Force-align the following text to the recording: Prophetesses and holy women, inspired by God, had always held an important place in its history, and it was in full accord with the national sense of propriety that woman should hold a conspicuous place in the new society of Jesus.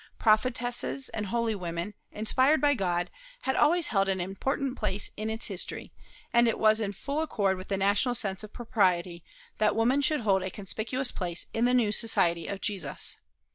Prophetesses 0.17 1.09
and 1.09 1.27
holy 1.27 1.53
women, 1.53 1.93
inspired 2.11 2.59
by 2.59 2.73
God, 2.73 3.11
had 3.41 3.55
always 3.55 3.89
held 3.89 4.09
an 4.09 4.19
important 4.19 4.75
place 4.75 5.11
in 5.15 5.29
its 5.29 5.45
history, 5.45 5.93
and 6.33 6.47
it 6.47 6.57
was 6.57 6.79
in 6.79 6.91
full 6.91 7.21
accord 7.21 7.55
with 7.55 7.67
the 7.67 7.77
national 7.77 8.15
sense 8.15 8.43
of 8.43 8.51
propriety 8.51 9.23
that 9.59 9.75
woman 9.75 10.01
should 10.01 10.21
hold 10.21 10.41
a 10.41 10.49
conspicuous 10.49 11.11
place 11.11 11.45
in 11.53 11.65
the 11.65 11.73
new 11.75 11.91
society 11.91 12.47
of 12.47 12.61
Jesus. 12.61 13.17